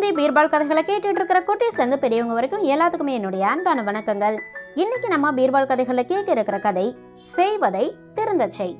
[0.00, 4.36] ஹிந்தி பீர்பால் கதைகளை கேட்டுட்டு இருக்கிற குட்டீஸ்லேருந்து பெரியவங்க வரைக்கும் எல்லாத்துக்குமே என்னுடைய அன்பான வணக்கங்கள்.
[4.74, 6.84] இன்னைக்கு நம்ம பீர்பால் கதைகளை கேட்க இருக்கிற கதை
[7.16, 7.82] செய்வதை
[8.14, 8.72] திருந்தச் செய்.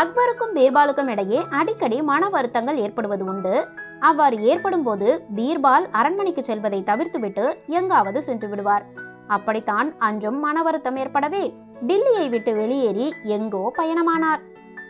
[0.00, 3.54] அக்பருக்கும் பீர்பாலுக்கும் இடையே அடிக்கடி மன வருத்தங்கள் ஏற்படுவது உண்டு.
[4.00, 8.86] அவ்வாறு ஏற்படும் போது பீர்பால் அரண்மனைக்கு செல்வதை தவிர்த்துவிட்டு எங்காவது சென்று விடுவார்.
[9.26, 11.44] அப்படித்தான் அன்றும் மன வருத்தம் ஏற்படவே
[11.86, 14.42] டில்லியை விட்டு வெளியேறி எங்கோ பயணமானார்.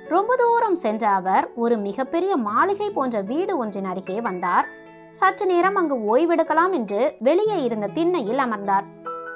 [0.09, 4.69] ரொம்ப தூரம் சென்ற அவர் ஒரு மிகப்பெரிய மாளிகை போன்ற வீடு ஒன்றின் அருகே வந்தார்.
[5.13, 8.85] சற்று நேரம் அங்கு ஓய்வெடுக்கலாம் என்று வெளியே இருந்த திண்ணையில் அமர்ந்தார்.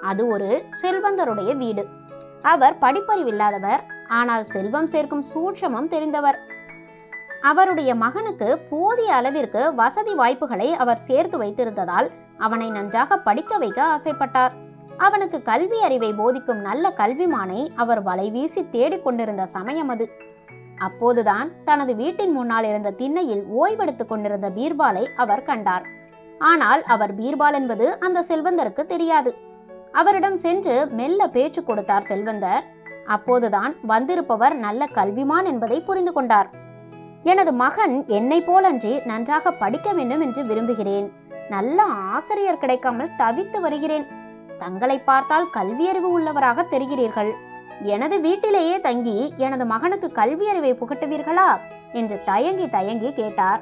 [0.02, 1.86] அது ஒரு செல்வந்தருடைய வீடு.
[2.42, 6.38] அவர் படிப்பறிவில்லாதவர் ஆனால் செல்வம் சேர்க்கும் சூட்சமம் தெரிந்தவர்.
[7.40, 12.08] அவருடைய மகனுக்கு போதிய அளவிற்கு வசதி வாய்ப்புகளை அவர் சேர்த்து வைத்திருந்ததால்
[12.38, 14.54] அவனை நன்றாக படிக்க வைக்க ஆசைப்பட்டார்.
[14.96, 20.06] அவனுக்கு கல்வி அறிவை போதிக்கும் நல்ல கல்விமானை அவர் வலைவீசி தேடிக்கொண்டிருந்த சமயம் அது.
[20.76, 25.86] அப்போதுதான் தனது வீட்டின் முன்னால் இருந்த திண்ணையில் ஓய்வெடுத்துக் கொண்டிருந்த பீர்பாலை அவர் கண்டார்.
[26.38, 29.34] ஆனால் அவர் பீர்பால் என்பது அந்த செல்வந்தருக்கு தெரியாது.
[29.92, 32.64] அவரிடம் சென்று மெல்ல பேச்சு கொடுத்தார் செல்வந்தர்.
[33.06, 36.50] அப்போதுதான் வந்திருப்பவர் நல்ல கல்விமான் என்பதை புரிந்து கொண்டார்.
[37.22, 41.12] எனது மகன் என்னை போலன்றி நன்றாக படிக்க வேண்டும் என்று விரும்புகிறேன்.
[41.48, 44.06] நல்ல ஆசிரியர் கிடைக்காமல் தவித்து வருகிறேன்.
[44.58, 47.32] தங்களை பார்த்தால் கல்வியறிவு உள்ளவராக தெரிகிறீர்கள்.
[47.82, 51.58] எனது வீட்டிலேயே தங்கி எனது மகனுக்கு கல்வி அறிவை புகட்டுவீர்களா?
[51.92, 53.60] என்று தயங்கி தயங்கி கேட்டார்.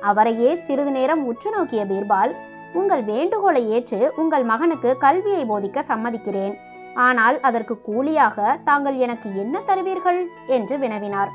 [0.00, 2.34] அவரையே சிறிது நேரம் உற்று நோக்கிய பீர்பால்
[2.72, 6.54] உங்கள் வேண்டுகோளை ஏற்று உங்கள் மகனுக்கு கல்வியை போதிக்க சம்மதிக்கிறேன்.
[6.94, 10.26] ஆனால் அதற்கு கூலியாக தாங்கள் எனக்கு என்ன தருவீர்கள்?
[10.46, 11.28] என்று வினவினார்.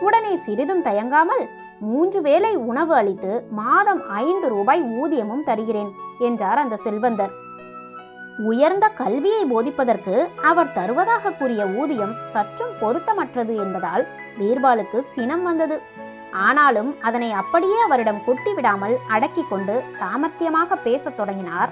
[0.00, 1.48] உடனே சிறிதும் தயங்காமல்
[1.78, 7.42] மூன்று வேளை உணவு அளித்து மாதம் ஐந்து ரூபாய் ஊதியமும் தருகிறேன் என்றார் அந்த செல்வந்தர்.
[8.36, 14.06] உயர்ந்த கல்வியை போதிப்பதற்கு அவர் தருவதாக கூறிய ஊதியம் சற்றும் பொருத்தமற்றது என்பதால்
[14.38, 15.80] பீர்பாலுக்கு சினம் வந்தது.
[16.32, 21.70] ஆனாலும் அதனை அப்படியே அவரிடம் கொட்டி விடாமல் அடக்கி கொண்டு சாமர்த்தியமாக பேசத் தொடங்கினார்.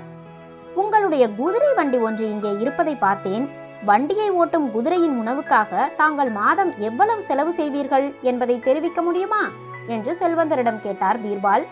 [0.74, 3.48] உங்களுடைய குதிரை வண்டி ஒன்று இங்கே இருப்பதை பார்த்தேன்.
[3.84, 9.48] வண்டியை ஓட்டும் குதிரையின் உணவுக்காக தாங்கள் மாதம் எவ்வளவு செலவு செய்வீர்கள் என்பதை தெரிவிக்க முடியுமா?
[9.86, 11.64] என்று செல்வந்தரிடம் கேட்டார் பீர்பால்.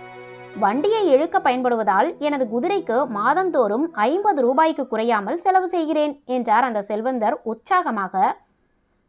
[0.56, 8.14] வண்டியை இழுக்க பயன்படுவதால் எனது குதிரைக்கு மாதந்தோறும் ஐம்பது ரூபாய்க்கு குறையாமல் செலவு செய்கிறேன் என்றார் அந்த செல்வந்தர் உற்சாகமாக.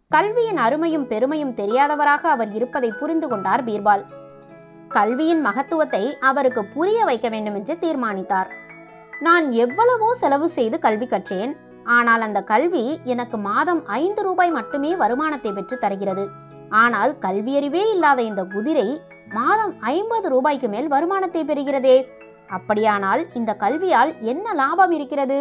[0.08, 4.04] கல்வியின் அருமையும் பெருமையும் தெரியாதவராக அவர் இருப்பதை புரிந்து கொண்டார் பீர்பால்.
[4.88, 8.50] கல்வியின் மகத்துவத்தை அவருக்கு புரிய வைக்க வேண்டும் என்று தீர்மானித்தார்.
[9.20, 11.54] நான் எவ்வளவோ செலவு செய்து கல்வி கற்றேன்
[11.84, 16.30] ஆனால் அந்த கல்வி எனக்கு மாதம் ஐந்து ரூபாய் மட்டுமே வருமானத்தை பெற்று தருகிறது.
[16.70, 21.98] ஆனால் கல்வியறிவே இல்லாத இந்த குதிரை மாதம் ஐம்பது ரூபாய்க்கு மேல் வருமானத்தை பெறுகிறதே.
[22.48, 25.38] அப்படியானால் இந்த கல்வியால் என்ன லாபம் இருக்கிறது?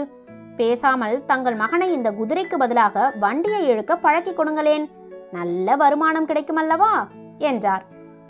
[0.56, 4.84] பேசாமல் தங்கள் மகனை இந்த குதிரைக்கு பதிலாக வண்டியை இழுக்க பழக்கி கொடுங்களேன்.
[5.32, 6.92] நல்ல வருமானம் கிடைக்கும் அல்லவா
[7.38, 7.84] என்றார்.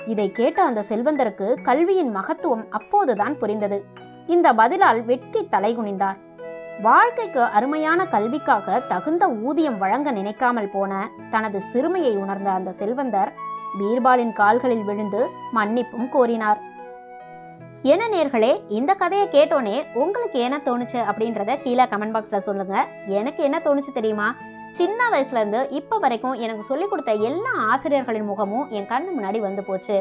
[0.06, 3.78] இதை கேட்ட அந்த செல்வந்தருக்கு கல்வியின் மகத்துவம் அப்போதுதான் புரிந்தது.
[4.26, 6.19] இந்த பதிலால் வெட்கி தலைகுனிந்தார்
[6.82, 10.93] வாழ்க்கைக்கு அருமையான கல்விக்காக தகுந்த ஊதியம் வழங்க நினைக்காமல் போன
[11.31, 13.32] தனது சிறுமையை உணர்ந்த அந்த செல்வந்தர்
[13.78, 16.60] பீர்பாலின் கால்களில் விழுந்து மன்னிப்பும் கோரினார்.
[17.82, 22.86] என்ன நேர்களே இந்த கதையை கேட்டோன்னே உங்களுக்கு என்ன தோணுச்சு அப்படின்றத கீழே கமெண்ட் பாக்ஸ்ல சொல்லுங்க.
[23.06, 24.34] எனக்கு என்ன தோணுச்சு தெரியுமா?
[24.81, 25.61] சின்ன வயசுல இருந்து
[26.01, 29.97] வரைக்கும் எனக்கு சொல்லி கொடுத்த எல்லா ஆசிரியர்களின் முகமும் என் கண்ணு முன்னாடி வந்து போச்சு.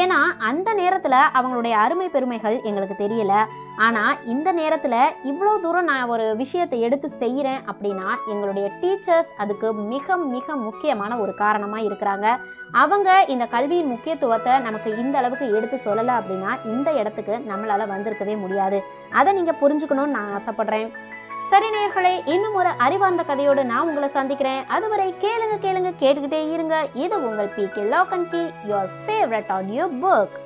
[0.00, 3.34] ஏன்னா அந்த நேரத்துல அவங்களுடைய அருமை பெருமைகள் எங்களுக்கு தெரியல.
[3.76, 4.94] ஆனா இந்த நேரத்துல
[5.30, 11.34] இவ்வளோ தூரம் நான் ஒரு விஷயத்தை எடுத்து செய்யறேன் அப்படின்னா எங்களுடைய டீச்சர்ஸ் அதுக்கு மிக மிக முக்கியமான ஒரு
[11.34, 12.26] காரணமா இருக்கிறாங்க.
[12.72, 18.80] அவங்க இந்த கல்வியின் முக்கியத்துவத்தை நமக்கு இந்த அளவுக்கு எடுத்து சொல்லலை அப்படின்னா இந்த இடத்துக்கு நம்மளால வந்திருக்கவே முடியாது.
[19.20, 20.90] அதை நீங்க புரிஞ்சுக்கணும்னு நான் ஆசைப்படுறேன்.
[21.52, 24.60] சரி நேர்களே இன்னும் ஒரு அறிவார்ந்த கதையோடு நான் உங்களை சந்திக்கிறேன்.
[24.74, 26.76] அதுவரை கேளுங்க கேளுங்க கேட்டுக்கிட்டே இருங்க.
[26.94, 30.36] இது உங்கள் P K lock and key your favourite audio book